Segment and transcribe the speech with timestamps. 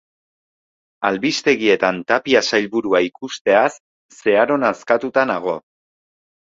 [1.09, 3.69] Albistegietan Tapia sailburua ikusteaz
[4.21, 5.59] zeharo nazkatuta nago.